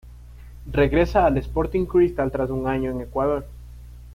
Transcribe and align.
Regresa 0.71 1.27
al 1.27 1.37
Sporting 1.37 1.85
Cristal 1.85 2.31
tras 2.31 2.49
un 2.49 2.67
año 2.67 2.89
en 2.89 3.01
Ecuador. 3.01 3.45